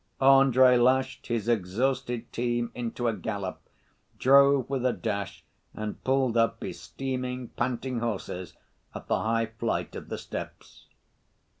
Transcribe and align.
Andrey 0.19 0.79
lashed 0.79 1.27
his 1.27 1.47
exhausted 1.47 2.33
team 2.33 2.71
into 2.73 3.07
a 3.07 3.13
gallop, 3.13 3.61
drove 4.17 4.67
with 4.67 4.83
a 4.83 4.93
dash 4.93 5.45
and 5.75 6.03
pulled 6.03 6.35
up 6.35 6.63
his 6.63 6.81
steaming, 6.81 7.49
panting 7.49 7.99
horses 7.99 8.55
at 8.95 9.05
the 9.07 9.19
high 9.19 9.45
flight 9.59 9.95
of 9.95 10.11
steps. 10.19 10.87